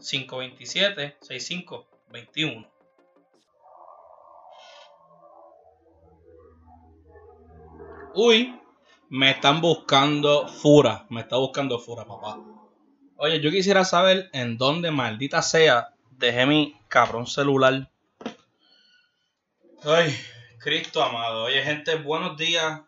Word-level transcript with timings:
787-527-6521. 0.00 2.68
Uy, 8.16 8.60
me 9.08 9.30
están 9.30 9.60
buscando 9.60 10.48
Fura. 10.48 11.06
Me 11.10 11.20
está 11.20 11.36
buscando 11.36 11.78
Fura, 11.78 12.04
papá. 12.04 12.38
Oye, 13.16 13.40
yo 13.40 13.50
quisiera 13.50 13.84
saber 13.84 14.28
en 14.32 14.58
dónde 14.58 14.90
maldita 14.90 15.42
sea 15.42 15.94
dejé 16.10 16.46
mi 16.46 16.78
cabrón 16.88 17.26
celular. 17.26 17.90
Ay, 19.82 20.14
Cristo 20.58 21.02
amado. 21.02 21.44
Oye, 21.44 21.62
gente, 21.62 21.96
buenos 21.96 22.36
días, 22.36 22.80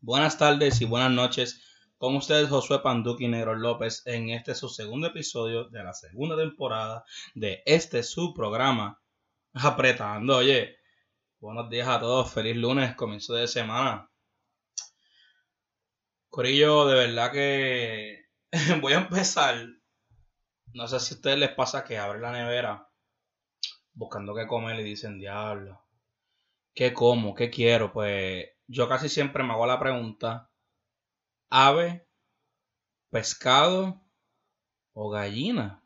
buenas 0.00 0.38
tardes 0.38 0.80
y 0.80 0.84
buenas 0.84 1.10
noches. 1.10 1.62
Con 1.98 2.14
ustedes 2.14 2.50
Josué 2.50 2.80
Panduki 2.80 3.26
Negro 3.26 3.54
López 3.54 4.02
en 4.04 4.28
este 4.30 4.54
su 4.54 4.68
segundo 4.68 5.06
episodio 5.06 5.64
de 5.64 5.82
la 5.82 5.94
segunda 5.94 6.36
temporada 6.36 7.04
de 7.34 7.62
este 7.64 8.02
su 8.02 8.34
programa 8.34 9.00
Apretando. 9.54 10.36
Oye, 10.36 10.76
buenos 11.40 11.70
días 11.70 11.88
a 11.88 11.98
todos. 11.98 12.30
Feliz 12.30 12.56
lunes, 12.56 12.94
comienzo 12.94 13.34
de 13.34 13.48
semana. 13.48 14.10
Corillo, 16.36 16.84
de 16.84 16.94
verdad 16.96 17.32
que 17.32 18.26
voy 18.82 18.92
a 18.92 18.98
empezar. 18.98 19.56
No 20.74 20.86
sé 20.86 21.00
si 21.00 21.14
a 21.14 21.16
ustedes 21.16 21.38
les 21.38 21.54
pasa 21.54 21.82
que 21.82 21.96
abren 21.96 22.20
la 22.20 22.30
nevera 22.30 22.90
buscando 23.94 24.34
qué 24.34 24.46
comer 24.46 24.78
y 24.80 24.82
dicen, 24.82 25.18
diablo, 25.18 25.80
¿qué 26.74 26.92
como? 26.92 27.34
¿Qué 27.34 27.48
quiero? 27.48 27.90
Pues 27.90 28.50
yo 28.66 28.86
casi 28.86 29.08
siempre 29.08 29.44
me 29.44 29.54
hago 29.54 29.64
la 29.64 29.80
pregunta, 29.80 30.50
ave, 31.48 32.06
pescado 33.08 34.02
o 34.92 35.08
gallina. 35.08 35.82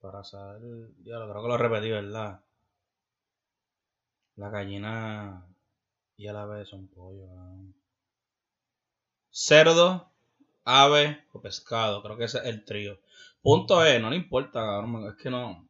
Para 0.00 0.24
saber, 0.24 0.62
ya 1.02 1.18
lo 1.18 1.30
creo 1.30 1.42
que 1.42 1.48
lo 1.48 1.58
repetí, 1.58 1.90
¿verdad? 1.90 2.42
La 4.36 4.48
gallina 4.48 5.46
y 6.16 6.26
el 6.26 6.36
ave 6.38 6.64
son 6.64 6.88
pollo. 6.88 7.26
¿no? 7.26 7.79
Cerdo, 9.30 10.12
ave 10.64 11.24
o 11.32 11.40
pescado. 11.40 12.02
Creo 12.02 12.16
que 12.16 12.24
ese 12.24 12.38
es 12.38 12.44
el 12.46 12.64
trío. 12.64 12.98
Punto 13.42 13.84
es, 13.84 14.00
no 14.00 14.10
le 14.10 14.16
importa. 14.16 14.82
Es 15.08 15.16
que 15.22 15.30
no, 15.30 15.68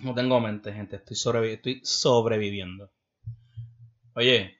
no 0.00 0.14
tengo 0.14 0.40
mente, 0.40 0.72
gente. 0.72 0.96
Estoy 0.96 1.80
sobreviviendo. 1.84 2.90
Oye, 4.14 4.58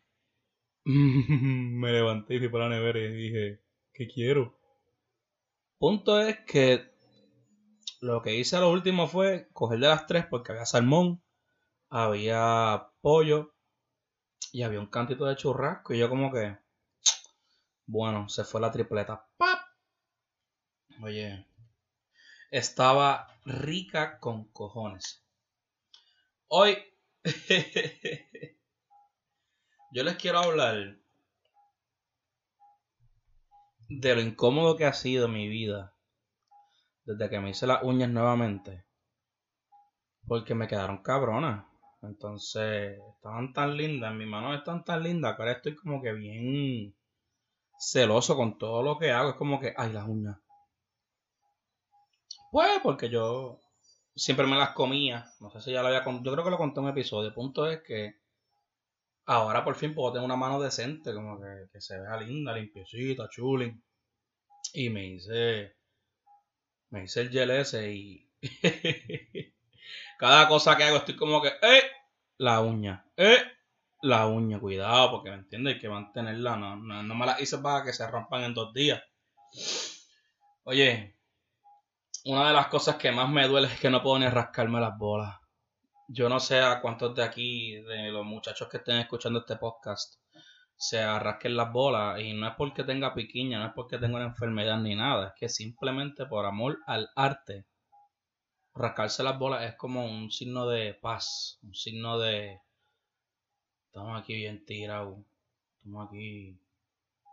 me 0.85 1.93
levanté 1.93 2.37
y 2.37 2.39
fui 2.39 2.49
para 2.49 2.69
la 2.69 2.77
nevera 2.77 2.99
y 3.01 3.13
dije, 3.13 3.61
¿qué 3.93 4.09
quiero? 4.09 4.59
Punto 5.79 6.21
es 6.21 6.39
que 6.41 6.91
lo 8.01 8.23
que 8.23 8.37
hice 8.37 8.57
a 8.57 8.61
lo 8.61 8.71
último 8.71 9.07
fue 9.07 9.49
coger 9.53 9.81
de 9.81 9.89
las 9.89 10.07
tres 10.07 10.27
porque 10.27 10.53
había 10.53 10.67
salmón, 10.67 11.23
había 11.91 12.91
pollo 13.01 13.55
y 14.53 14.63
había 14.63 14.81
un 14.81 14.87
cantito 14.87 15.27
de 15.27 15.37
churrasco. 15.37 15.95
Y 15.95 15.99
yo 15.99 16.09
como 16.09 16.33
que, 16.33 16.57
bueno, 17.89 18.29
se 18.29 18.45
fue 18.45 18.61
la 18.61 18.71
tripleta. 18.71 19.27
¡Pap! 19.39 19.61
Oye, 21.03 21.47
estaba 22.51 23.27
rica 23.47 24.19
con 24.21 24.45
cojones. 24.53 25.25
Hoy 26.49 26.77
yo 29.93 30.05
les 30.05 30.17
quiero 30.17 30.41
hablar 30.41 30.99
de 33.89 34.15
lo 34.15 34.21
incómodo 34.21 34.77
que 34.77 34.85
ha 34.85 34.93
sido 34.93 35.27
mi 35.29 35.49
vida 35.49 35.95
desde 37.07 37.31
que 37.31 37.41
me 37.41 37.51
hice 37.51 37.67
las 37.67 37.83
uñas 37.83 38.11
nuevamente. 38.11 38.85
Porque 40.27 40.55
me 40.55 40.69
quedaron 40.69 41.03
cabronas. 41.03 41.65
Entonces, 42.03 43.01
estaban 43.15 43.55
tan 43.55 43.79
lindas, 43.79 44.15
mis 44.15 44.29
manos 44.29 44.59
están 44.59 44.85
tan 44.85 45.03
lindas 45.03 45.35
que 45.35 45.43
ahora 45.43 45.53
estoy 45.53 45.75
como 45.75 46.03
que 46.03 46.13
bien 46.13 46.95
celoso 47.79 48.37
con 48.37 48.59
todo 48.59 48.83
lo 48.83 48.99
que 48.99 49.11
hago. 49.11 49.31
Es 49.31 49.37
como 49.37 49.61
que, 49.61 49.75
ay, 49.77 49.93
las 49.93 50.07
uñas. 50.07 50.39
Pues 52.51 52.81
porque 52.83 53.09
yo 53.09 53.61
siempre 54.15 54.47
me 54.47 54.57
las 54.57 54.71
comía. 54.71 55.33
No 55.41 55.51
sé 55.51 55.61
si 55.61 55.73
ya 55.73 55.83
lo 55.83 55.89
había 55.89 56.05
contado. 56.05 56.25
Yo 56.25 56.33
creo 56.33 56.45
que 56.45 56.51
lo 56.51 56.59
conté 56.59 56.81
en 56.81 56.85
un 56.87 56.91
episodio. 56.93 57.29
El 57.29 57.35
punto 57.35 57.67
es 57.71 57.83
que 57.83 58.17
ahora 59.27 59.65
por 59.65 59.77
fin 59.77 59.95
puedo 59.95 60.13
tener 60.13 60.25
una 60.25 60.37
mano 60.37 60.61
decente. 60.61 61.15
Como 61.15 61.39
que, 61.41 61.69
que 61.73 61.81
se 61.81 62.01
vea 62.01 62.17
linda, 62.17 62.53
limpiecita, 62.53 63.29
chulín. 63.29 63.83
Y 64.73 64.91
me 64.91 65.07
hice. 65.07 65.77
Me 66.91 67.05
hice 67.05 67.21
el 67.23 67.31
gel 67.31 67.51
ese 67.51 67.93
y. 67.93 68.31
Cada 70.19 70.49
cosa 70.49 70.77
que 70.77 70.85
hago 70.85 70.99
estoy 70.99 71.17
como 71.17 71.43
que. 71.43 71.49
¡Eh! 71.49 71.83
La 72.39 72.61
uña. 72.61 73.05
¡Eh! 73.17 73.58
La 74.03 74.27
uña, 74.27 74.61
cuidado, 74.61 75.11
porque 75.11 75.31
me 75.31 75.37
entiendes, 75.37 75.75
hay 75.75 75.81
que 75.81 75.89
mantenerla, 75.89 76.57
no, 76.57 76.77
no, 76.77 77.03
no 77.03 77.15
me 77.15 77.27
la 77.27 77.41
hice 77.41 77.59
para 77.59 77.85
que 77.85 77.93
se 77.93 78.07
rompan 78.07 78.45
en 78.45 78.55
dos 78.55 78.73
días. 78.73 79.03
Oye, 80.65 81.17
una 82.25 82.49
de 82.49 82.55
las 82.55 82.69
cosas 82.69 82.97
que 82.97 83.11
más 83.11 83.29
me 83.29 83.49
duele 83.49 83.69
es 83.69 83.81
que 83.81 83.91
no 83.91 84.03
puedo 84.03 84.19
ni 84.19 84.29
rascarme 84.29 84.81
las 84.81 84.97
bolas. 84.99 85.37
Yo 86.09 86.29
no 86.29 86.41
sé 86.41 86.61
a 86.61 86.81
cuántos 86.81 87.15
de 87.15 87.23
aquí, 87.23 87.75
de 87.83 88.11
los 88.11 88.25
muchachos 88.25 88.69
que 88.69 88.79
estén 88.79 88.99
escuchando 88.99 89.41
este 89.41 89.57
podcast, 89.57 90.15
se 90.77 91.05
rasquen 91.19 91.57
las 91.57 91.73
bolas. 91.73 92.21
Y 92.21 92.35
no 92.35 92.47
es 92.49 92.55
porque 92.57 92.85
tenga 92.85 93.15
piquiña, 93.15 93.59
no 93.59 93.67
es 93.67 93.73
porque 93.75 93.99
tenga 93.99 94.17
una 94.17 94.27
enfermedad 94.27 94.79
ni 94.79 94.95
nada. 94.95 95.29
Es 95.29 95.33
que 95.39 95.49
simplemente 95.49 96.27
por 96.27 96.47
amor 96.47 96.79
al 96.87 97.11
arte, 97.17 97.67
rascarse 98.75 99.23
las 99.23 99.39
bolas 99.39 99.65
es 99.65 99.75
como 99.77 100.05
un 100.05 100.31
signo 100.31 100.67
de 100.67 100.95
paz, 100.95 101.59
un 101.63 101.75
signo 101.75 102.19
de, 102.19 102.61
Estamos 103.99 104.23
aquí 104.23 104.37
bien 104.37 104.65
tirados. 104.65 105.19
Estamos 105.79 106.07
aquí 106.07 106.57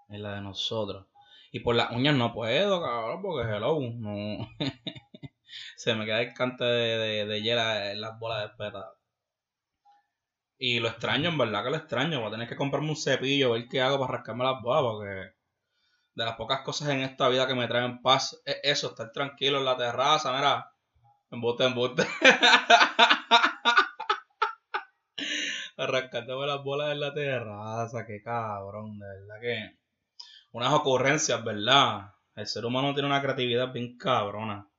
en 0.09 0.23
la 0.23 0.33
de 0.33 0.41
nosotros. 0.41 1.05
Y 1.51 1.59
por 1.59 1.75
las 1.75 1.91
uñas 1.91 2.15
no 2.15 2.33
puedo, 2.33 2.81
cabrón, 2.81 3.21
porque 3.21 3.47
hello, 3.47 3.79
no. 3.79 4.49
Se 5.77 5.93
me 5.93 6.05
queda 6.05 6.23
el 6.23 6.33
cante 6.33 6.63
de, 6.63 6.97
de, 6.97 7.25
de 7.27 7.41
hiela 7.43 7.91
en 7.91 8.01
las 8.01 8.17
bolas 8.17 8.39
de 8.39 8.45
espeta. 8.47 8.95
Y 10.57 10.79
lo 10.79 10.87
extraño, 10.87 11.29
en 11.29 11.37
verdad 11.37 11.63
que 11.63 11.69
lo 11.69 11.77
extraño. 11.77 12.17
Voy 12.17 12.29
a 12.29 12.31
tener 12.31 12.49
que 12.49 12.55
comprarme 12.55 12.89
un 12.89 12.97
cepillo, 12.97 13.51
ver 13.51 13.67
qué 13.69 13.81
hago 13.81 13.99
para 13.99 14.13
rascarme 14.13 14.43
las 14.45 14.59
bolas, 14.63 14.81
porque 14.91 15.35
de 16.15 16.25
las 16.25 16.35
pocas 16.35 16.61
cosas 16.61 16.89
en 16.89 17.01
esta 17.01 17.29
vida 17.29 17.45
que 17.45 17.53
me 17.53 17.67
traen 17.67 18.01
paz 18.01 18.41
es 18.43 18.57
eso, 18.63 18.89
estar 18.89 19.11
tranquilo 19.11 19.59
en 19.59 19.65
la 19.65 19.77
terraza, 19.77 20.33
mira. 20.33 20.71
Embuste, 21.29 21.65
embuste. 21.65 22.07
arrancándome 25.77 26.47
las 26.47 26.63
bolas 26.63 26.91
en 26.91 26.99
la 26.99 27.13
terraza, 27.13 28.05
qué 28.05 28.21
cabrón, 28.21 28.99
de 28.99 29.07
verdad 29.07 29.41
que 29.41 29.79
unas 30.51 30.73
ocurrencias, 30.73 31.43
¿verdad? 31.43 32.13
El 32.35 32.47
ser 32.47 32.65
humano 32.65 32.93
tiene 32.93 33.07
una 33.07 33.21
creatividad 33.21 33.71
bien 33.73 33.97
cabrona. 33.97 34.69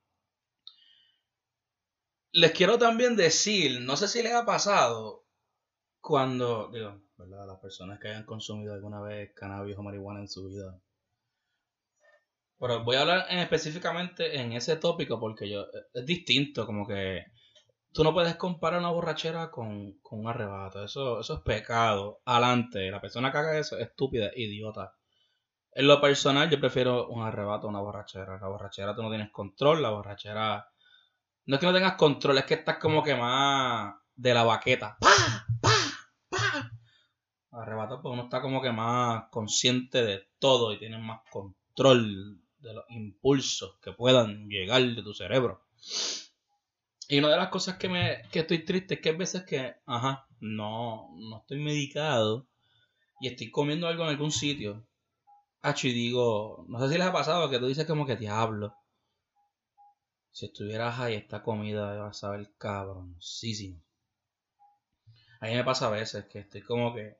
Les 2.31 2.51
quiero 2.51 2.77
también 2.77 3.15
decir, 3.15 3.81
no 3.81 3.95
sé 3.95 4.07
si 4.07 4.21
les 4.21 4.33
ha 4.33 4.45
pasado 4.45 5.25
cuando, 6.01 6.69
digo, 6.71 7.01
¿verdad? 7.17 7.47
Las 7.47 7.59
personas 7.59 7.99
que 7.99 8.09
hayan 8.09 8.25
consumido 8.25 8.73
alguna 8.73 9.01
vez 9.01 9.31
cannabis 9.33 9.77
o 9.77 9.83
marihuana 9.83 10.21
en 10.21 10.27
su 10.27 10.47
vida. 10.47 10.79
Pero 12.59 12.83
voy 12.83 12.95
a 12.95 13.01
hablar 13.01 13.25
en 13.29 13.39
específicamente 13.39 14.39
en 14.39 14.53
ese 14.53 14.77
tópico 14.77 15.19
porque 15.19 15.49
yo 15.49 15.67
es 15.93 16.05
distinto, 16.05 16.65
como 16.65 16.87
que 16.87 17.25
tú 17.97 18.03
no 18.03 18.13
puedes 18.13 18.35
comparar 18.35 18.79
una 18.79 18.91
borrachera 18.91 19.49
con, 19.49 19.99
un 20.03 20.27
arrebato. 20.27 20.83
Eso, 20.83 21.19
eso 21.19 21.33
es 21.33 21.39
pecado. 21.41 22.21
Adelante. 22.25 22.91
La 22.91 23.01
persona 23.01 23.31
que 23.31 23.39
haga 23.39 23.57
eso 23.57 23.75
es 23.75 23.87
estúpida, 23.87 24.29
idiota. 24.35 24.93
En 25.71 25.87
lo 25.87 25.99
personal, 25.99 26.47
yo 26.47 26.59
prefiero 26.59 27.07
un 27.07 27.23
arrebato 27.23 27.65
a 27.65 27.71
una 27.71 27.79
borrachera. 27.79 28.37
La 28.39 28.49
borrachera 28.49 28.95
tú 28.95 29.01
no 29.01 29.09
tienes 29.09 29.31
control. 29.31 29.81
La 29.81 29.89
borrachera. 29.89 30.69
No 31.47 31.55
es 31.55 31.59
que 31.59 31.65
no 31.65 31.73
tengas 31.73 31.95
control, 31.95 32.37
es 32.37 32.45
que 32.45 32.53
estás 32.53 32.77
como 32.77 33.01
que 33.01 33.15
más 33.15 33.95
de 34.15 34.33
la 34.35 34.43
baqueta. 34.43 34.95
¡Pah! 34.99 35.47
¡Pah! 35.59 35.71
¡Pah! 36.29 36.71
Arrebato, 37.49 37.99
pues 37.99 38.13
uno 38.13 38.25
está 38.25 38.43
como 38.43 38.61
que 38.61 38.71
más 38.71 39.23
consciente 39.31 40.03
de 40.03 40.27
todo 40.37 40.71
y 40.71 40.77
tiene 40.77 40.99
más 40.99 41.21
control 41.31 42.43
de 42.59 42.73
los 42.75 42.83
impulsos 42.89 43.79
que 43.81 43.91
puedan 43.91 44.49
llegar 44.49 44.83
de 44.83 45.01
tu 45.01 45.15
cerebro. 45.15 45.65
Y 47.09 47.19
una 47.19 47.29
de 47.29 47.37
las 47.37 47.49
cosas 47.49 47.77
que 47.77 47.87
me 47.87 48.21
que 48.31 48.39
estoy 48.39 48.65
triste 48.65 48.95
es 48.95 49.01
que 49.01 49.09
hay 49.09 49.15
veces 49.15 49.43
que, 49.45 49.75
ajá, 49.85 50.27
no, 50.41 51.09
no 51.15 51.37
estoy 51.37 51.59
medicado 51.59 52.47
y 53.21 53.29
estoy 53.29 53.49
comiendo 53.49 53.87
algo 53.87 54.03
en 54.03 54.09
algún 54.09 54.31
sitio. 54.31 54.85
Hacho, 55.61 55.87
y 55.87 55.93
digo, 55.93 56.65
no 56.67 56.79
sé 56.79 56.89
si 56.89 56.97
les 56.97 57.07
ha 57.07 57.13
pasado 57.13 57.49
que 57.49 57.59
tú 57.59 57.67
dices 57.67 57.85
como 57.85 58.05
que 58.05 58.17
diablo. 58.17 58.75
Si 60.31 60.47
estuvieras 60.47 60.99
ahí, 60.99 61.15
esta 61.15 61.41
comida 61.43 61.95
vas 61.95 62.23
a 62.23 62.31
ver 62.31 62.51
cabroncísimo. 62.57 63.81
A 65.39 65.47
mí 65.47 65.55
me 65.55 65.63
pasa 65.63 65.87
a 65.87 65.91
veces 65.91 66.25
que 66.25 66.39
estoy 66.39 66.61
como 66.61 66.93
que. 66.93 67.17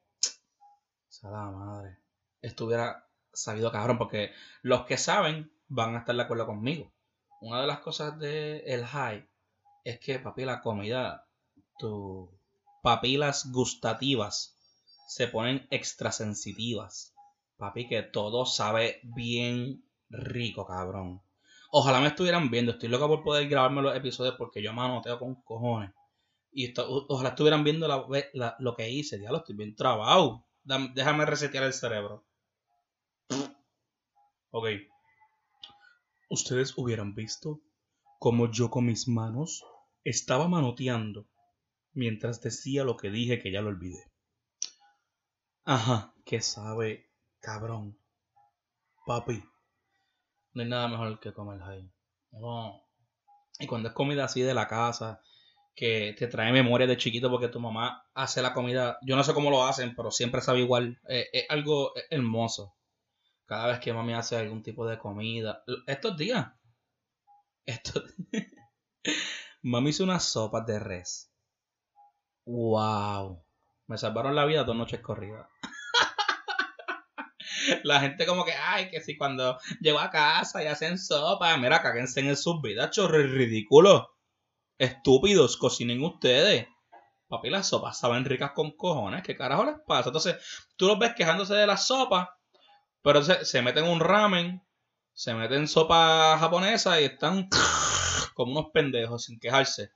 Salada 1.08 1.50
madre. 1.50 1.98
Estuviera 2.42 3.08
sabido 3.34 3.72
cabrón, 3.72 3.98
porque 3.98 4.32
los 4.62 4.86
que 4.86 4.98
saben 4.98 5.52
van 5.68 5.96
a 5.96 6.00
estar 6.00 6.16
de 6.16 6.22
acuerdo 6.22 6.46
conmigo. 6.46 6.92
Una 7.42 7.62
de 7.62 7.68
las 7.68 7.80
cosas 7.80 8.20
del 8.20 8.62
el 8.66 8.86
high 8.86 9.28
es 9.90 10.00
que, 10.00 10.20
papi, 10.20 10.44
la 10.44 10.62
comida, 10.62 11.28
tus 11.80 12.30
papilas 12.84 13.50
gustativas 13.52 14.58
se 15.08 15.28
ponen 15.28 15.66
extrasensitivas. 15.72 17.16
Papi, 17.56 17.88
que 17.88 18.04
todo 18.04 18.46
sabe 18.46 19.00
bien 19.04 19.86
rico, 20.10 20.66
cabrón. 20.66 21.22
Ojalá 21.72 22.02
me 22.02 22.08
estuvieran 22.08 22.52
viendo. 22.52 22.74
Estoy 22.74 22.90
loco 22.90 23.08
por 23.08 23.24
poder 23.24 23.48
grabarme 23.48 23.82
los 23.82 23.96
episodios 23.96 24.36
porque 24.38 24.62
yo 24.62 24.74
me 24.74 24.82
anoteo 24.82 25.20
con 25.20 25.36
cojones. 25.36 25.92
Y 26.52 26.74
ojalá 26.78 27.30
estuvieran 27.30 27.64
viendo 27.64 27.88
lo 27.88 28.76
que 28.76 28.90
hice. 28.90 29.22
Ya 29.22 29.32
lo 29.32 29.38
estoy 29.38 29.56
bien 29.56 29.76
trabado. 29.76 30.46
Déjame 30.64 31.26
resetear 31.26 31.64
el 31.64 31.74
cerebro. 31.74 32.26
Ok. 34.52 34.68
Ustedes 36.30 36.78
hubieran 36.78 37.16
visto 37.16 37.62
cómo 38.20 38.52
yo 38.52 38.70
con 38.70 38.86
mis 38.86 39.08
manos 39.08 39.64
estaba 40.10 40.48
manoteando 40.48 41.28
mientras 41.92 42.42
decía 42.42 42.86
lo 42.86 42.96
que 42.96 43.10
dije 43.10 43.40
que 43.40 43.52
ya 43.52 43.62
lo 43.62 43.70
olvidé. 43.70 44.10
Ajá, 45.66 46.14
que 46.26 46.40
sabe, 46.42 47.12
cabrón. 47.42 48.00
Papi, 49.06 49.44
no 50.54 50.64
hay 50.64 50.70
nada 50.70 50.88
mejor 50.88 51.20
que 51.20 51.34
comer 51.34 51.62
ahí. 51.62 51.92
No. 52.32 52.86
Y 53.60 53.68
cuando 53.68 53.90
es 53.90 53.96
comida 53.96 54.26
así 54.26 54.42
de 54.42 54.54
la 54.54 54.68
casa, 54.68 55.22
que 55.76 56.16
te 56.18 56.28
trae 56.28 56.54
memoria 56.54 56.88
de 56.88 56.98
chiquito 56.98 57.30
porque 57.30 57.50
tu 57.50 57.60
mamá 57.60 58.06
hace 58.14 58.42
la 58.42 58.54
comida, 58.54 58.98
yo 59.02 59.18
no 59.18 59.24
sé 59.24 59.34
cómo 59.34 59.50
lo 59.50 59.66
hacen, 59.66 59.94
pero 59.94 60.12
siempre 60.12 60.42
sabe 60.42 60.60
igual. 60.60 61.02
Eh, 61.10 61.28
es 61.34 61.46
algo 61.50 61.92
hermoso. 62.10 62.76
Cada 63.46 63.68
vez 63.68 63.80
que 63.80 63.94
mami 63.94 64.14
hace 64.14 64.38
algún 64.38 64.64
tipo 64.64 64.88
de 64.88 64.98
comida. 64.98 65.64
Estos 65.86 66.16
días. 66.18 66.48
Estos... 67.66 68.04
mami 69.68 69.90
hizo 69.90 70.04
unas 70.04 70.24
sopas 70.24 70.66
de 70.66 70.80
res. 70.80 71.32
¡Wow! 72.46 73.44
Me 73.88 73.98
salvaron 73.98 74.36
la 74.36 74.46
vida 74.46 74.64
dos 74.64 74.76
noches 74.76 75.02
corridas. 75.02 75.48
la 77.84 78.00
gente 78.00 78.26
como 78.26 78.46
que, 78.46 78.54
ay, 78.54 78.90
que 78.90 79.02
si 79.02 79.18
cuando 79.18 79.60
llego 79.82 80.00
a 80.00 80.10
casa 80.10 80.64
y 80.64 80.68
hacen 80.68 80.98
sopa, 80.98 81.56
mira, 81.58 81.82
cáguense 81.82 82.22
en 82.22 82.38
sus 82.38 82.62
vidas, 82.62 82.92
chorre 82.92 83.28
ridículo. 83.28 84.16
Estúpidos, 84.78 85.58
cocinen 85.58 86.04
ustedes. 86.04 86.68
Papi, 87.28 87.50
las 87.50 87.68
sopas 87.68 88.00
saben 88.00 88.24
ricas 88.24 88.52
con 88.52 88.72
cojones. 88.72 89.24
¿Qué 89.24 89.36
carajo 89.36 89.66
les 89.66 89.76
pasa? 89.86 90.10
Entonces, 90.10 90.38
tú 90.78 90.88
los 90.88 90.98
ves 90.98 91.14
quejándose 91.14 91.56
de 91.56 91.68
la 91.68 91.76
sopa, 91.76 92.38
pero 93.02 93.22
se, 93.22 93.44
se 93.44 93.62
meten 93.62 93.84
un 93.84 94.00
ramen, 94.00 94.66
se 95.14 95.34
meten 95.34 95.68
sopa 95.68 96.38
japonesa 96.40 97.02
y 97.02 97.06
están 97.06 97.50
como 98.38 98.52
unos 98.52 98.72
pendejos 98.72 99.24
sin 99.24 99.40
quejarse. 99.40 99.90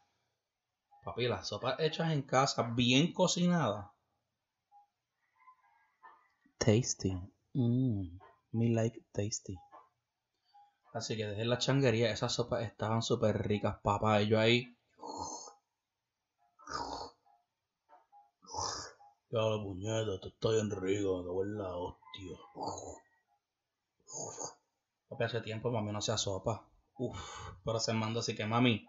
Papi, 1.06 1.28
las 1.28 1.48
sopas 1.48 1.80
hechas 1.80 2.12
en 2.12 2.24
casa, 2.24 2.64
bien 2.76 3.14
cocinadas. 3.14 3.86
Tasty. 6.58 7.14
Mmm, 7.54 8.18
me 8.54 8.70
like 8.70 9.00
tasty. 9.12 9.56
Así 10.92 11.16
que 11.16 11.28
desde 11.28 11.46
la 11.46 11.60
changuería, 11.60 12.12
esas 12.12 12.34
sopas 12.34 12.64
estaban 12.64 13.04
súper 13.04 13.48
ricas, 13.48 13.78
papá. 13.84 14.24
Y 14.24 14.30
yo 14.30 14.40
ahí. 14.40 14.76
Ya 19.30 19.40
la 19.40 19.64
puñeta, 19.64 20.16
esto 20.16 20.30
está 20.30 20.50
bien 20.50 20.72
rico, 20.72 21.20
me 21.20 21.26
cago 21.26 21.44
la 21.46 21.76
hostia. 21.76 22.38
Papi, 25.10 25.24
hace 25.26 25.42
tiempo 25.42 25.70
mami 25.70 25.92
no 25.92 26.00
hacía 26.00 26.18
sopa. 26.18 26.71
Uf, 27.04 27.18
pero 27.66 27.80
se 27.80 27.94
manda 27.94 28.20
así 28.20 28.36
que 28.36 28.46
mami. 28.46 28.86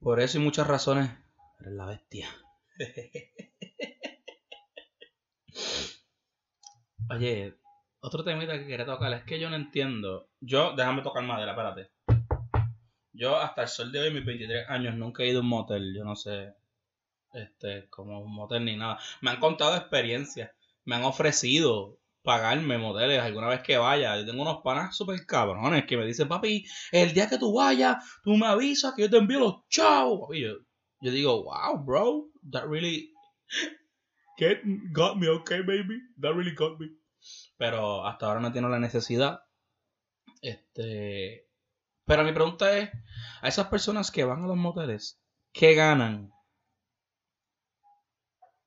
Por 0.00 0.20
eso 0.20 0.36
y 0.36 0.42
muchas 0.42 0.66
razones, 0.66 1.10
eres 1.58 1.72
la 1.72 1.86
bestia. 1.86 2.28
Oye, 7.08 7.56
otro 8.00 8.22
temita 8.22 8.58
que 8.58 8.66
quería 8.66 8.84
tocar 8.84 9.14
es 9.14 9.24
que 9.24 9.40
yo 9.40 9.48
no 9.48 9.56
entiendo. 9.56 10.28
Yo, 10.40 10.76
déjame 10.76 11.00
tocar 11.00 11.24
madera, 11.24 11.52
espérate. 11.52 11.90
Yo 13.14 13.38
hasta 13.38 13.62
el 13.62 13.68
sol 13.68 13.90
de 13.90 14.00
hoy, 14.00 14.12
mis 14.12 14.26
23 14.26 14.68
años, 14.68 14.94
nunca 14.94 15.22
he 15.22 15.28
ido 15.28 15.38
a 15.38 15.42
un 15.42 15.48
motel. 15.48 15.94
Yo 15.96 16.04
no 16.04 16.16
sé, 16.16 16.52
este, 17.32 17.88
como 17.88 18.20
un 18.20 18.34
motel 18.34 18.66
ni 18.66 18.76
nada. 18.76 18.98
Me 19.22 19.30
han 19.30 19.40
contado 19.40 19.74
experiencias. 19.74 20.50
Me 20.84 20.96
han 20.96 21.04
ofrecido 21.04 22.01
pagarme 22.22 22.78
moteles 22.78 23.20
alguna 23.20 23.48
vez 23.48 23.62
que 23.62 23.76
vaya. 23.76 24.16
Yo 24.16 24.26
tengo 24.26 24.42
unos 24.42 24.62
panas 24.62 24.96
super 24.96 25.24
cabrones 25.26 25.84
que 25.86 25.96
me 25.96 26.06
dicen, 26.06 26.28
papi, 26.28 26.64
el 26.90 27.12
día 27.12 27.28
que 27.28 27.38
tú 27.38 27.54
vayas, 27.54 27.96
tú 28.22 28.36
me 28.36 28.46
avisas 28.46 28.94
que 28.94 29.02
yo 29.02 29.10
te 29.10 29.18
envío 29.18 29.40
los 29.40 29.68
chavos. 29.68 30.20
Papi, 30.22 30.40
yo, 30.40 30.54
yo 31.00 31.10
digo, 31.10 31.44
wow, 31.44 31.84
bro, 31.84 32.28
that 32.50 32.64
really 32.66 33.12
got 34.92 35.16
me, 35.16 35.28
okay, 35.28 35.60
baby. 35.60 36.00
That 36.20 36.34
really 36.34 36.54
got 36.54 36.78
me 36.78 36.88
pero 37.56 38.06
hasta 38.06 38.26
ahora 38.26 38.40
no 38.40 38.52
tiene 38.52 38.68
la 38.68 38.78
necesidad. 38.78 39.40
Este, 40.40 41.48
pero 42.04 42.24
mi 42.24 42.32
pregunta 42.32 42.76
es, 42.76 42.90
a 43.40 43.48
esas 43.48 43.68
personas 43.68 44.10
que 44.10 44.24
van 44.24 44.42
a 44.42 44.46
los 44.46 44.56
moteles, 44.56 45.20
¿qué 45.52 45.74
ganan? 45.74 46.32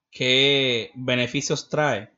¿Qué 0.09 0.91
beneficios 0.95 1.69
trae? 1.69 2.14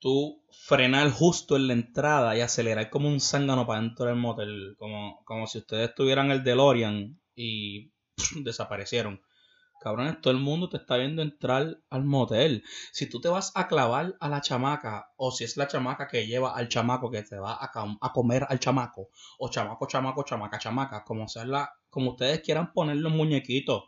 Tú 0.00 0.44
frenar 0.66 1.10
justo 1.10 1.56
en 1.56 1.66
la 1.66 1.72
entrada 1.72 2.36
y 2.36 2.40
acelerar 2.40 2.88
como 2.90 3.08
un 3.08 3.20
zángano 3.20 3.66
para 3.66 3.80
dentro 3.80 4.06
del 4.06 4.16
motel, 4.16 4.76
como, 4.78 5.24
como 5.24 5.46
si 5.46 5.58
ustedes 5.58 5.94
tuvieran 5.94 6.30
el 6.30 6.44
DeLorean 6.44 7.20
y 7.34 7.92
desaparecieron. 8.44 9.20
Cabrones, 9.80 10.20
todo 10.20 10.32
el 10.32 10.40
mundo 10.40 10.68
te 10.68 10.76
está 10.76 10.96
viendo 10.96 11.22
entrar 11.22 11.78
al 11.88 12.04
motel. 12.04 12.64
Si 12.92 13.08
tú 13.08 13.20
te 13.20 13.28
vas 13.28 13.52
a 13.54 13.68
clavar 13.68 14.16
a 14.20 14.28
la 14.28 14.40
chamaca, 14.40 15.12
o 15.16 15.30
si 15.30 15.44
es 15.44 15.56
la 15.56 15.68
chamaca 15.68 16.08
que 16.08 16.26
lleva 16.26 16.56
al 16.56 16.68
chamaco 16.68 17.10
que 17.10 17.22
te 17.22 17.38
va 17.38 17.52
a, 17.52 17.70
a 18.00 18.12
comer 18.12 18.44
al 18.48 18.58
chamaco, 18.58 19.10
o 19.38 19.48
chamaco, 19.48 19.86
chamaco, 19.86 20.24
chamaca, 20.24 20.58
chamaca, 20.58 21.04
como 21.04 21.28
sea 21.28 21.44
la, 21.44 21.72
como 21.90 22.10
ustedes 22.12 22.40
quieran 22.40 22.72
poner 22.72 22.96
los 22.96 23.12
muñequitos. 23.12 23.84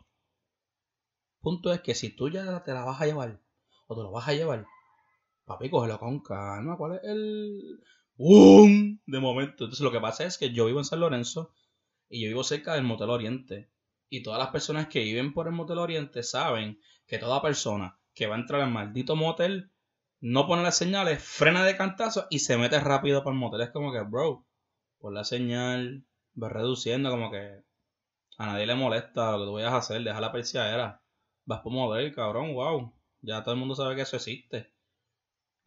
Punto 1.41 1.73
es 1.73 1.81
que 1.81 1.93
si 1.93 2.15
tú 2.15 2.29
ya 2.29 2.63
te 2.63 2.73
la 2.73 2.85
vas 2.85 3.01
a 3.01 3.05
llevar, 3.05 3.41
o 3.87 3.95
te 3.95 4.01
lo 4.01 4.11
vas 4.11 4.27
a 4.27 4.33
llevar, 4.33 4.65
papi, 5.45 5.69
cógelo 5.69 5.99
con 5.99 6.21
calma. 6.21 6.77
¿Cuál 6.77 6.95
es 6.95 7.03
el 7.03 7.81
¡Bum! 8.15 8.99
de 9.05 9.19
momento? 9.19 9.65
Entonces 9.65 9.81
lo 9.81 9.91
que 9.91 9.99
pasa 9.99 10.25
es 10.25 10.37
que 10.37 10.51
yo 10.51 10.65
vivo 10.65 10.79
en 10.79 10.85
San 10.85 10.99
Lorenzo 10.99 11.53
y 12.09 12.21
yo 12.21 12.27
vivo 12.27 12.43
cerca 12.43 12.73
del 12.73 12.83
Motel 12.83 13.09
Oriente 13.09 13.71
y 14.11 14.23
todas 14.23 14.39
las 14.39 14.49
personas 14.49 14.87
que 14.87 14.99
viven 14.99 15.33
por 15.33 15.47
el 15.47 15.53
motel 15.53 15.79
Oriente 15.79 16.21
saben 16.21 16.79
que 17.07 17.17
toda 17.17 17.41
persona 17.41 17.97
que 18.13 18.27
va 18.27 18.35
a 18.35 18.39
entrar 18.39 18.61
al 18.61 18.69
maldito 18.69 19.15
motel 19.15 19.71
no 20.19 20.45
pone 20.47 20.63
las 20.63 20.77
señales, 20.77 21.23
frena 21.23 21.63
de 21.63 21.77
cantazo 21.77 22.27
y 22.29 22.39
se 22.39 22.57
mete 22.57 22.77
rápido 22.81 23.23
para 23.23 23.33
el 23.33 23.39
motel. 23.39 23.61
Es 23.61 23.71
como 23.71 23.93
que, 23.93 24.01
bro, 24.01 24.45
por 24.99 25.13
la 25.13 25.23
señal, 25.23 26.05
va 26.41 26.49
reduciendo, 26.49 27.09
como 27.09 27.31
que 27.31 27.63
a 28.37 28.45
nadie 28.47 28.65
le 28.65 28.75
molesta 28.75 29.31
lo 29.31 29.39
que 29.39 29.45
tú 29.45 29.53
vayas 29.53 29.73
a 29.73 29.77
hacer, 29.77 30.03
deja 30.03 30.19
la 30.19 30.33
persiadera. 30.33 31.01
Vas 31.45 31.61
por 31.61 31.71
motel, 31.71 32.13
cabrón, 32.13 32.53
wow. 32.53 32.93
Ya 33.21 33.43
todo 33.43 33.53
el 33.53 33.61
mundo 33.61 33.75
sabe 33.75 33.95
que 33.95 34.01
eso 34.01 34.17
existe. 34.17 34.73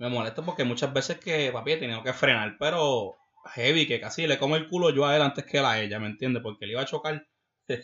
Me 0.04 0.10
molesta 0.10 0.44
porque 0.44 0.64
muchas 0.64 0.92
veces 0.92 1.18
que, 1.18 1.50
papi, 1.50 1.72
he 1.72 1.76
tenido 1.78 2.02
que 2.02 2.12
frenar, 2.12 2.56
pero 2.58 3.16
heavy, 3.54 3.86
que 3.86 3.98
casi 3.98 4.26
le 4.26 4.38
como 4.38 4.54
el 4.54 4.68
culo 4.68 4.90
yo 4.90 5.06
a 5.06 5.16
él 5.16 5.22
antes 5.22 5.46
que 5.46 5.60
a 5.60 5.80
ella, 5.80 5.98
¿me 5.98 6.08
entiendes? 6.08 6.42
Porque 6.42 6.66
le 6.66 6.72
iba 6.72 6.82
a 6.82 6.84
chocar 6.84 7.26
te 7.66 7.80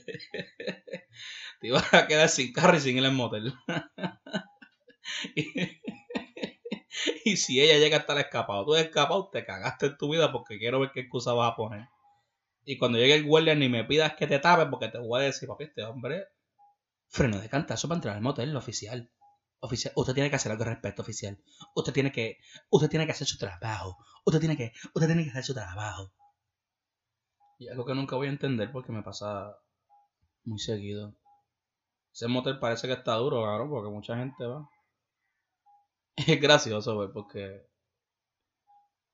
ibas 1.63 1.95
a 1.95 2.07
quedar 2.07 2.29
sin 2.29 2.53
carro 2.53 2.77
y 2.77 2.81
sin 2.81 2.99
ir 2.99 3.07
al 3.07 3.13
motel. 3.13 3.55
y, 7.25 7.37
si 7.39 7.59
ella 7.59 7.79
llega 7.79 7.97
a 7.97 8.01
estar 8.01 8.19
escapado, 8.19 8.67
tú 8.67 8.75
escapado, 8.75 9.31
te 9.31 9.47
cagaste 9.47 9.87
en 9.87 9.97
tu 9.97 10.11
vida 10.13 10.31
porque 10.31 10.59
quiero 10.59 10.79
ver 10.79 10.91
qué 10.93 11.01
excusa 11.01 11.33
vas 11.33 11.53
a 11.53 11.57
poner. 11.57 11.89
Y 12.67 12.77
cuando 12.77 12.99
llegue 12.99 13.15
el 13.15 13.25
guardia 13.25 13.55
ni 13.55 13.71
me 13.71 13.85
pidas 13.85 14.13
que 14.13 14.27
te 14.27 14.41
tapes 14.41 14.67
porque 14.67 14.89
te 14.89 14.99
voy 14.99 15.23
a 15.23 15.25
decir, 15.25 15.49
papi, 15.49 15.65
este 15.65 15.85
hombre 15.85 16.27
freno 17.09 17.41
de 17.41 17.49
cantazo 17.49 17.89
para 17.89 17.97
entrar 17.97 18.17
al 18.17 18.23
motel, 18.23 18.55
oficial. 18.57 19.11
Oficial, 19.63 19.93
usted 19.95 20.15
tiene 20.15 20.31
que 20.31 20.37
hacer 20.37 20.51
algo 20.53 20.65
al 20.65 20.71
respecto, 20.71 21.03
oficial. 21.03 21.39
Usted 21.75 21.93
tiene 21.93 22.11
que, 22.13 22.39
usted 22.71 22.89
tiene 22.89 23.07
que 23.07 23.13
hacer 23.13 23.27
su 23.27 23.39
trabajo. 23.39 23.99
Usted 24.25 24.41
tiene 24.41 24.57
que, 24.57 24.73
usted 24.95 25.07
tiene 25.07 25.25
que 25.25 25.31
hacer 25.31 25.45
su 25.45 25.55
trabajo. 25.55 26.13
Y 27.59 27.69
algo 27.69 27.85
que 27.85 27.95
nunca 27.95 28.17
voy 28.17 28.29
a 28.29 28.31
entender 28.31 28.73
porque 28.73 28.91
me 28.91 29.03
pasa 29.03 29.55
muy 30.45 30.59
seguido. 30.59 31.15
Ese 32.13 32.27
motel 32.27 32.59
parece 32.59 32.87
que 32.87 32.95
está 32.95 33.15
duro, 33.17 33.43
cabrón, 33.45 33.71
porque 33.71 33.91
mucha 33.91 34.17
gente 34.17 34.47
va. 34.47 34.69
Es 36.17 36.41
gracioso, 36.41 36.95
güey, 36.95 37.09
porque. 37.13 37.67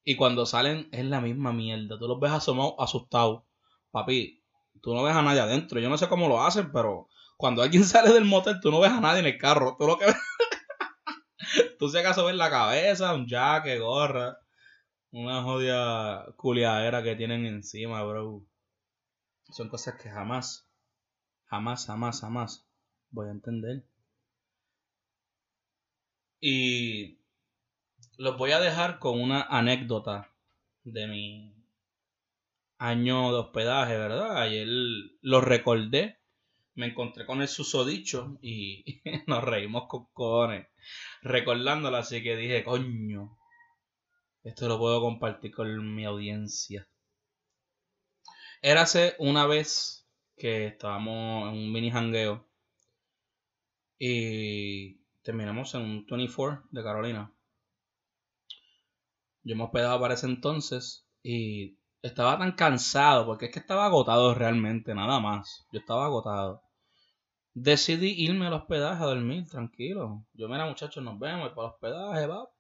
Y 0.05 0.17
cuando 0.17 0.47
salen 0.47 0.89
es 0.93 1.05
la 1.05 1.21
misma 1.21 1.53
mierda. 1.53 1.99
Tú 1.99 2.07
los 2.07 2.21
ves 2.21 2.31
asomados, 2.33 2.75
asustados. 2.79 3.43
Papi, 3.91 4.43
tú 4.81 4.95
no 4.95 5.03
ves 5.03 5.15
a 5.15 5.23
nadie 5.23 5.41
adentro. 5.41 5.81
Yo 5.81 5.89
no 5.89 5.99
sé 5.99 6.09
cómo 6.09 6.29
lo 6.29 6.43
hacen, 6.43 6.71
pero 6.73 7.09
cuando 7.37 7.63
alguien 7.63 7.85
sale 7.85 8.13
del 8.13 8.25
motel, 8.25 8.61
tú 8.61 8.71
no 8.71 8.81
ves 8.81 8.93
a 8.93 9.01
nadie 9.01 9.21
en 9.21 9.27
el 9.27 9.39
carro. 9.39 9.77
Tú 9.79 9.87
lo 9.87 9.99
que 9.99 10.07
ves. 10.07 10.17
tú 11.79 11.89
si 11.89 11.99
acaso 11.99 12.25
ves 12.25 12.37
la 12.37 12.51
cabeza, 12.51 13.15
un 13.15 13.27
jaque, 13.29 13.79
gorra. 13.79 14.39
Una 15.13 15.43
jodida 15.43 16.27
culiadera 16.37 17.03
que 17.03 17.17
tienen 17.17 17.47
encima, 17.47 18.03
bro. 18.03 18.45
Son 19.51 19.69
cosas 19.69 19.95
que 20.01 20.11
jamás, 20.11 20.69
jamás, 21.47 21.87
jamás, 21.87 22.21
jamás 22.21 22.67
voy 23.11 23.29
a 23.29 23.31
entender. 23.31 23.85
Y 26.41 27.19
los 28.19 28.37
voy 28.37 28.53
a 28.53 28.61
dejar 28.61 28.99
con 28.99 29.21
una 29.21 29.43
anécdota 29.43 30.31
de 30.85 31.07
mi 31.07 31.57
año 32.79 33.33
de 33.33 33.39
hospedaje, 33.39 33.97
¿verdad? 33.97 34.43
Ayer 34.43 34.67
lo 35.21 35.41
recordé, 35.41 36.16
me 36.77 36.87
encontré 36.87 37.27
con 37.27 37.43
el 37.43 37.49
susodicho 37.49 38.39
y 38.41 39.03
nos 39.27 39.43
reímos 39.43 39.85
con 39.89 40.07
cojones 40.13 40.69
recordándolo, 41.23 41.97
así 41.97 42.23
que 42.23 42.37
dije, 42.37 42.65
coño, 42.65 43.37
esto 44.45 44.69
lo 44.69 44.79
puedo 44.79 45.01
compartir 45.01 45.53
con 45.53 45.95
mi 45.95 46.05
audiencia. 46.05 46.89
Érase 48.63 49.17
una 49.19 49.47
vez 49.47 50.07
que 50.37 50.67
estábamos 50.67 51.53
en 51.53 51.59
un 51.59 51.73
mini 51.73 51.91
hangueo 51.91 52.47
y 53.99 54.99
terminamos 55.23 55.75
en 55.75 55.83
un 55.83 56.07
24 56.07 56.65
de 56.71 56.83
Carolina. 56.83 57.33
Yo 59.43 59.57
me 59.57 59.65
hospedaba 59.65 60.01
para 60.01 60.15
ese 60.15 60.27
entonces 60.27 61.07
y 61.23 61.79
estaba 62.03 62.39
tan 62.39 62.53
cansado 62.53 63.27
porque 63.27 63.47
es 63.47 63.53
que 63.53 63.61
estaba 63.61 63.87
agotado 63.87 64.35
realmente, 64.35 64.95
nada 64.95 65.21
más. 65.21 65.67
Yo 65.73 65.81
estaba 65.81 66.07
agotado. 66.07 66.66
Decidí 67.59 68.13
irme 68.23 68.47
al 68.47 68.53
hospedaje 68.53 69.03
a 69.03 69.07
dormir, 69.07 69.49
tranquilo. 69.49 70.27
Yo, 70.35 70.47
mira, 70.47 70.67
muchachos, 70.67 71.03
nos 71.03 71.19
vemos 71.19 71.49
para 71.55 71.69
el 71.69 71.73
hospedaje, 71.73 72.27
va 72.27 72.51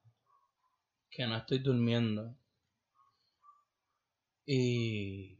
que 1.10 1.26
no 1.26 1.36
estoy 1.36 1.58
durmiendo. 1.58 2.34
Y 4.46 5.38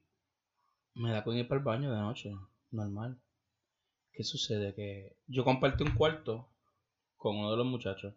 me 0.93 1.11
da 1.11 1.25
con 1.25 1.39
ir 1.39 1.49
para 1.49 1.59
el 1.59 1.65
baño 1.65 1.91
de 1.91 1.99
noche, 1.99 2.37
normal. 2.71 3.19
¿Qué 4.13 4.25
sucede? 4.25 4.75
Que 4.75 5.17
yo 5.27 5.43
compartí 5.43 5.85
un 5.85 5.95
cuarto 5.95 6.51
con 7.17 7.37
uno 7.37 7.51
de 7.51 7.57
los 7.57 7.67
muchachos. 7.67 8.15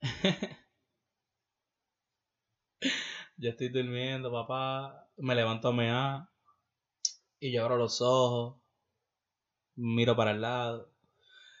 yo 3.36 3.50
estoy 3.50 3.68
durmiendo, 3.68 4.32
papá. 4.32 5.06
Me 5.18 5.34
levanto 5.34 5.68
a 5.68 5.72
mear. 5.74 6.30
Y 7.40 7.52
yo 7.52 7.62
abro 7.64 7.76
los 7.76 8.00
ojos. 8.00 8.62
Miro 9.78 10.16
para 10.16 10.32
el 10.32 10.40
lado. 10.40 10.90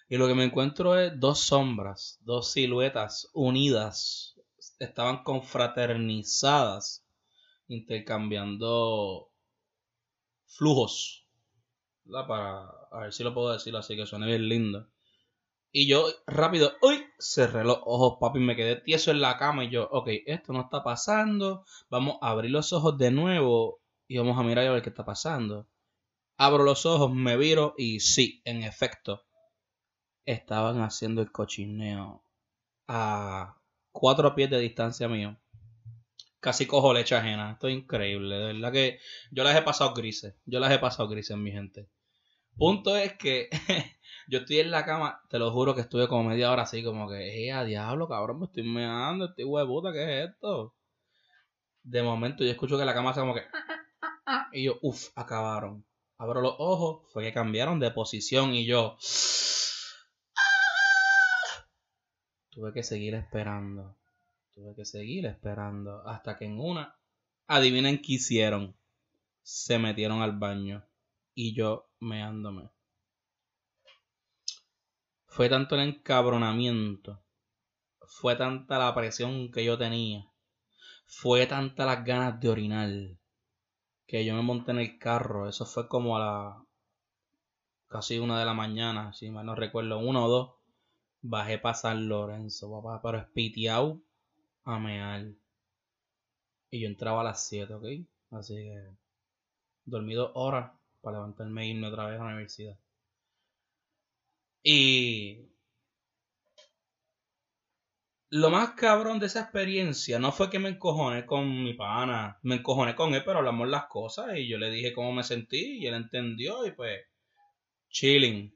Y 0.08 0.16
lo 0.16 0.26
que 0.26 0.34
me 0.34 0.44
encuentro 0.44 0.98
es 0.98 1.18
dos 1.20 1.38
sombras, 1.40 2.18
dos 2.22 2.52
siluetas 2.52 3.30
unidas. 3.32 4.34
Estaban 4.78 5.22
confraternizadas, 5.22 7.06
intercambiando 7.68 9.30
flujos. 10.46 11.26
Para 12.10 12.78
a 12.90 13.00
ver 13.00 13.12
si 13.12 13.22
lo 13.22 13.34
puedo 13.34 13.52
decir 13.52 13.76
así, 13.76 13.96
que 13.96 14.06
suene 14.06 14.26
bien 14.26 14.48
lindo. 14.48 14.88
Y 15.70 15.86
yo 15.86 16.06
rápido, 16.26 16.72
uy, 16.82 17.04
cerré 17.18 17.62
los 17.62 17.78
ojos, 17.84 18.16
papi, 18.20 18.38
me 18.38 18.56
quedé 18.56 18.76
tieso 18.76 19.10
en 19.10 19.20
la 19.20 19.36
cama 19.36 19.64
y 19.64 19.70
yo, 19.70 19.86
ok, 19.90 20.08
esto 20.26 20.52
no 20.52 20.62
está 20.62 20.82
pasando, 20.82 21.64
vamos 21.90 22.16
a 22.22 22.30
abrir 22.30 22.50
los 22.50 22.72
ojos 22.72 22.96
de 22.96 23.10
nuevo 23.10 23.80
y 24.06 24.16
vamos 24.16 24.38
a 24.38 24.42
mirar 24.42 24.66
a 24.66 24.72
ver 24.72 24.82
qué 24.82 24.88
está 24.88 25.04
pasando. 25.04 25.68
Abro 26.40 26.62
los 26.62 26.86
ojos, 26.86 27.12
me 27.12 27.36
viro 27.36 27.74
y 27.76 27.98
sí, 27.98 28.40
en 28.44 28.62
efecto, 28.62 29.24
estaban 30.24 30.80
haciendo 30.82 31.20
el 31.20 31.32
cochineo 31.32 32.22
a 32.86 33.56
cuatro 33.90 34.36
pies 34.36 34.48
de 34.48 34.60
distancia 34.60 35.08
mío. 35.08 35.36
Casi 36.38 36.66
cojo 36.66 36.94
leche 36.94 37.16
ajena. 37.16 37.52
Esto 37.52 37.66
es 37.66 37.74
increíble. 37.74 38.36
De 38.36 38.52
verdad 38.52 38.72
que 38.72 39.00
yo 39.32 39.42
las 39.42 39.56
he 39.56 39.62
pasado 39.62 39.94
grises. 39.94 40.36
Yo 40.46 40.60
las 40.60 40.70
he 40.70 40.78
pasado 40.78 41.08
grises, 41.08 41.36
mi 41.36 41.50
gente. 41.50 41.88
Punto 42.56 42.96
es 42.96 43.14
que 43.14 43.48
yo 44.28 44.38
estoy 44.38 44.60
en 44.60 44.70
la 44.70 44.84
cama, 44.84 45.20
te 45.28 45.40
lo 45.40 45.50
juro 45.50 45.74
que 45.74 45.80
estuve 45.80 46.06
como 46.06 46.22
media 46.22 46.52
hora 46.52 46.62
así, 46.62 46.84
como 46.84 47.08
que, 47.08 47.46
eh, 47.46 47.52
a 47.52 47.64
diablo, 47.64 48.06
cabrón, 48.06 48.38
me 48.38 48.46
estoy 48.46 48.62
meando, 48.62 49.24
estoy 49.24 49.44
huevuta, 49.44 49.92
¿qué 49.92 50.22
es 50.22 50.30
esto? 50.30 50.74
De 51.82 52.02
momento 52.04 52.44
yo 52.44 52.50
escucho 52.50 52.78
que 52.78 52.84
la 52.84 52.94
cama 52.94 53.10
hace 53.10 53.20
como 53.20 53.34
que. 53.34 53.42
Y 54.52 54.64
yo, 54.64 54.78
uff, 54.82 55.08
acabaron. 55.16 55.84
Abro 56.20 56.40
los 56.40 56.56
ojos, 56.58 57.10
fue 57.12 57.22
que 57.22 57.32
cambiaron 57.32 57.78
de 57.78 57.92
posición 57.92 58.52
y 58.52 58.66
yo. 58.66 58.98
Tuve 62.50 62.72
que 62.72 62.82
seguir 62.82 63.14
esperando. 63.14 63.96
Tuve 64.52 64.74
que 64.74 64.84
seguir 64.84 65.26
esperando. 65.26 66.02
Hasta 66.08 66.36
que 66.36 66.46
en 66.46 66.58
una, 66.58 66.98
adivinen 67.46 68.02
qué 68.02 68.14
hicieron. 68.14 68.76
Se 69.42 69.78
metieron 69.78 70.20
al 70.20 70.36
baño. 70.36 70.84
Y 71.34 71.54
yo 71.54 71.88
meándome. 72.00 72.68
Fue 75.26 75.48
tanto 75.48 75.76
el 75.76 75.82
encabronamiento. 75.82 77.22
Fue 78.00 78.34
tanta 78.34 78.76
la 78.76 78.92
presión 78.92 79.52
que 79.52 79.64
yo 79.64 79.78
tenía. 79.78 80.28
Fue 81.06 81.46
tanta 81.46 81.86
las 81.86 82.04
ganas 82.04 82.40
de 82.40 82.48
orinar. 82.48 82.90
Que 84.08 84.24
yo 84.24 84.34
me 84.34 84.42
monté 84.42 84.72
en 84.72 84.78
el 84.78 84.98
carro. 84.98 85.48
Eso 85.48 85.64
fue 85.64 85.86
como 85.86 86.16
a 86.16 86.20
la. 86.20 86.66
casi 87.88 88.18
una 88.18 88.38
de 88.40 88.44
la 88.44 88.54
mañana, 88.54 89.12
si 89.12 89.30
mal 89.30 89.46
no 89.46 89.54
recuerdo, 89.54 89.98
una 89.98 90.24
o 90.24 90.28
dos 90.28 90.58
Bajé 91.22 91.58
para 91.58 91.74
San 91.74 92.08
Lorenzo, 92.08 92.70
papá, 92.70 93.00
pero 93.02 93.18
espiteado 93.18 94.00
a 94.64 94.78
mear. 94.78 95.32
Y 96.70 96.80
yo 96.80 96.88
entraba 96.88 97.20
a 97.22 97.24
las 97.24 97.46
7, 97.48 97.74
¿ok? 97.74 97.84
Así 98.30 98.54
que 98.54 98.96
dormí 99.84 100.14
dos 100.14 100.30
horas 100.34 100.72
para 101.00 101.18
levantarme 101.18 101.62
e 101.64 101.68
irme 101.68 101.88
otra 101.88 102.06
vez 102.06 102.20
a 102.20 102.24
la 102.24 102.30
universidad. 102.30 102.78
Y 104.62 105.47
lo 108.30 108.50
más 108.50 108.70
cabrón 108.72 109.18
de 109.18 109.26
esa 109.26 109.40
experiencia 109.40 110.18
no 110.18 110.32
fue 110.32 110.50
que 110.50 110.58
me 110.58 110.68
encojoné 110.68 111.26
con 111.26 111.62
mi 111.62 111.74
pana, 111.74 112.38
me 112.42 112.56
encojoné 112.56 112.94
con 112.94 113.14
él, 113.14 113.22
pero 113.24 113.38
hablamos 113.38 113.68
las 113.68 113.86
cosas 113.86 114.36
y 114.36 114.48
yo 114.48 114.58
le 114.58 114.70
dije 114.70 114.92
cómo 114.92 115.12
me 115.12 115.24
sentí 115.24 115.78
y 115.78 115.86
él 115.86 115.94
entendió 115.94 116.66
y 116.66 116.72
pues 116.72 117.00
chilling. 117.90 118.54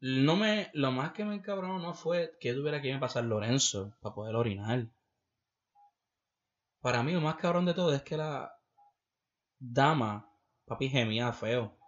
No 0.00 0.36
me, 0.36 0.70
lo 0.74 0.90
más 0.90 1.12
que 1.12 1.24
me 1.24 1.36
encabronó 1.36 1.78
no 1.78 1.94
fue 1.94 2.36
que 2.40 2.52
tuviera 2.54 2.80
que 2.80 2.88
irme 2.88 2.98
a 2.98 3.00
pasar 3.00 3.24
Lorenzo 3.24 3.96
para 4.00 4.14
poder 4.14 4.34
orinar. 4.34 4.88
Para 6.80 7.02
mí 7.04 7.12
lo 7.12 7.20
más 7.20 7.36
cabrón 7.36 7.64
de 7.66 7.74
todo 7.74 7.94
es 7.94 8.02
que 8.02 8.16
la 8.16 8.52
dama, 9.60 10.28
papi, 10.66 10.88
gemía 10.88 11.32
feo. 11.32 11.78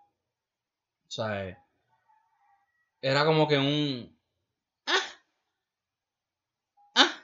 O 1.08 1.10
sea, 1.10 1.58
era 3.00 3.24
como 3.24 3.48
que 3.48 3.58
un... 3.58 4.16
¡Ah! 4.86 5.00
¡Ah! 6.94 7.20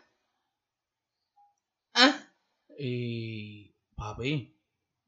¡Ah! 1.94 2.20
Y... 2.80 3.74
Papi, 3.94 4.56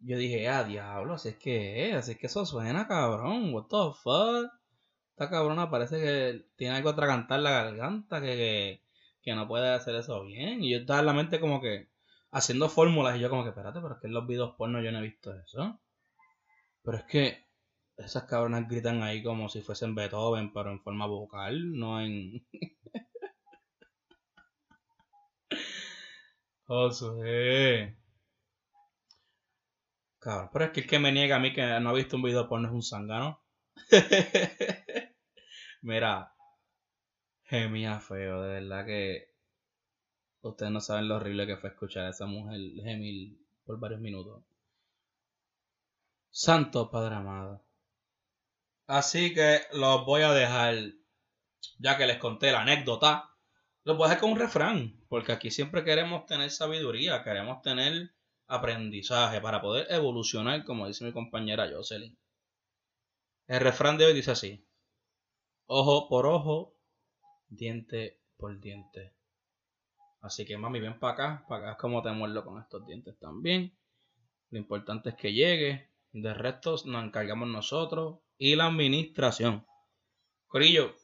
yo 0.00 0.18
dije, 0.18 0.48
ah, 0.48 0.64
diablo, 0.64 1.14
así 1.14 1.30
es 1.30 1.36
que 1.38 1.94
así 1.94 2.12
es 2.12 2.18
que 2.18 2.26
eso 2.26 2.44
suena, 2.44 2.86
cabrón, 2.86 3.54
what 3.54 3.64
the 3.68 3.98
fuck. 4.02 4.52
Esta 5.12 5.30
cabrona 5.30 5.70
parece 5.70 5.98
que 5.98 6.44
tiene 6.56 6.76
algo 6.76 6.94
cantar 6.94 7.40
la 7.40 7.50
garganta, 7.52 8.20
que, 8.20 8.82
que, 9.22 9.34
no 9.34 9.48
puede 9.48 9.70
hacer 9.70 9.94
eso 9.94 10.24
bien. 10.24 10.62
Y 10.62 10.72
yo 10.72 10.78
estaba 10.80 11.00
en 11.00 11.06
la 11.06 11.14
mente 11.14 11.40
como 11.40 11.60
que 11.62 11.88
haciendo 12.32 12.68
fórmulas 12.68 13.16
y 13.16 13.20
yo 13.20 13.30
como 13.30 13.44
que, 13.44 13.50
espérate, 13.50 13.80
pero 13.80 13.94
es 13.94 14.00
que 14.00 14.08
en 14.08 14.14
los 14.14 14.26
videos 14.26 14.54
porno 14.56 14.82
yo 14.82 14.92
no 14.92 14.98
he 14.98 15.02
visto 15.02 15.34
eso. 15.34 15.80
Pero 16.82 16.98
es 16.98 17.04
que 17.04 17.46
esas 17.96 18.24
cabronas 18.24 18.68
gritan 18.68 19.02
ahí 19.02 19.22
como 19.22 19.48
si 19.48 19.62
fuesen 19.62 19.94
Beethoven, 19.94 20.52
pero 20.52 20.70
en 20.70 20.82
forma 20.82 21.06
vocal, 21.06 21.72
no 21.78 22.00
en... 22.00 22.46
Josué. 26.72 27.94
Cabrón, 30.18 30.48
pero 30.50 30.64
es 30.64 30.70
que 30.70 30.80
el 30.80 30.86
que 30.86 30.98
me 30.98 31.12
niega 31.12 31.36
a 31.36 31.38
mí 31.38 31.52
que 31.52 31.60
no 31.80 31.90
ha 31.90 31.92
visto 31.92 32.16
un 32.16 32.22
video 32.22 32.48
porno 32.48 32.68
es 32.68 32.72
un 32.72 32.82
zangano. 32.82 33.42
Mira, 35.82 36.32
Gemía 37.44 38.00
feo, 38.00 38.40
de 38.40 38.60
verdad 38.60 38.86
que 38.86 39.34
ustedes 40.40 40.72
no 40.72 40.80
saben 40.80 41.08
lo 41.08 41.16
horrible 41.16 41.46
que 41.46 41.58
fue 41.58 41.68
escuchar 41.68 42.06
a 42.06 42.10
esa 42.10 42.24
mujer 42.24 42.58
gemir 42.82 43.36
por 43.66 43.78
varios 43.78 44.00
minutos. 44.00 44.42
Santo 46.30 46.90
Padre 46.90 47.16
amado. 47.16 47.62
Así 48.86 49.34
que 49.34 49.60
los 49.74 50.06
voy 50.06 50.22
a 50.22 50.32
dejar, 50.32 50.76
ya 51.78 51.98
que 51.98 52.06
les 52.06 52.16
conté 52.16 52.50
la 52.50 52.62
anécdota, 52.62 53.31
voy 53.84 54.04
a 54.04 54.08
dejar 54.08 54.20
con 54.20 54.32
un 54.32 54.38
refrán, 54.38 54.96
porque 55.08 55.32
aquí 55.32 55.50
siempre 55.50 55.84
queremos 55.84 56.26
tener 56.26 56.50
sabiduría, 56.50 57.22
queremos 57.24 57.62
tener 57.62 58.12
aprendizaje 58.46 59.40
para 59.40 59.60
poder 59.60 59.86
evolucionar, 59.90 60.64
como 60.64 60.86
dice 60.86 61.04
mi 61.04 61.12
compañera 61.12 61.70
Jocelyn. 61.70 62.16
El 63.48 63.60
refrán 63.60 63.98
de 63.98 64.06
hoy 64.06 64.14
dice 64.14 64.30
así: 64.30 64.66
ojo 65.66 66.08
por 66.08 66.26
ojo, 66.26 66.76
diente 67.48 68.20
por 68.36 68.58
diente. 68.60 69.14
Así 70.20 70.44
que 70.44 70.56
mami, 70.56 70.78
ven 70.78 70.98
para 71.00 71.12
acá, 71.14 71.44
para 71.48 71.62
acá 71.62 71.72
es 71.72 71.78
como 71.78 72.02
te 72.02 72.12
muerdo 72.12 72.44
con 72.44 72.60
estos 72.60 72.86
dientes 72.86 73.18
también. 73.18 73.76
Lo 74.50 74.58
importante 74.58 75.10
es 75.10 75.16
que 75.16 75.32
llegue, 75.32 75.90
de 76.12 76.34
resto 76.34 76.76
nos 76.84 77.04
encargamos 77.04 77.48
nosotros 77.48 78.20
y 78.38 78.54
la 78.54 78.66
administración. 78.66 79.66
Corillo, 80.46 80.94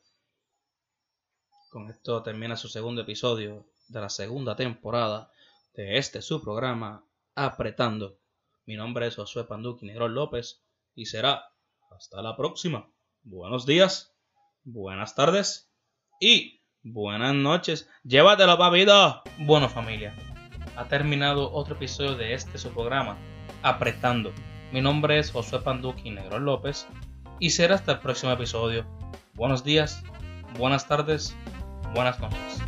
con 1.69 1.91
esto 1.91 2.23
termina 2.23 2.57
su 2.57 2.69
segundo 2.69 3.03
episodio 3.03 3.67
de 3.89 4.01
la 4.01 4.09
segunda 4.09 4.57
temporada 4.57 5.31
de 5.75 5.99
este 5.99 6.23
su 6.23 6.43
programa 6.43 7.05
Apretando. 7.35 8.19
Mi 8.65 8.77
nombre 8.77 9.07
es 9.07 9.17
Josué 9.17 9.45
Panduqui 9.45 9.87
Negro 9.87 10.09
López 10.09 10.63
y 10.95 11.07
será 11.07 11.45
hasta 11.91 12.23
la 12.23 12.37
próxima. 12.37 12.91
Buenos 13.23 13.67
días, 13.67 14.15
buenas 14.65 15.15
tardes 15.15 15.71
y 16.21 16.63
buenas 16.83 17.35
noches. 17.35 17.89
Llévatelo, 18.03 18.57
papito. 18.57 19.23
Bueno, 19.41 19.69
familia, 19.69 20.17
ha 20.77 20.89
terminado 20.89 21.53
otro 21.53 21.75
episodio 21.75 22.15
de 22.15 22.35
este 22.35 22.57
su 22.59 22.71
programa 22.71 23.19
Apretando. 23.63 24.33
Mi 24.73 24.81
nombre 24.81 25.19
es 25.19 25.31
Josué 25.31 25.61
Panduqui 25.61 26.11
Negro 26.11 26.39
López 26.39 26.87
y 27.39 27.51
será 27.51 27.75
hasta 27.75 27.93
el 27.93 27.99
próximo 28.01 28.33
episodio. 28.33 28.87
Buenos 29.35 29.65
días, 29.65 30.03
buenas 30.59 30.89
tardes, 30.89 31.37
buenas 31.95 32.19
noches. 32.21 32.68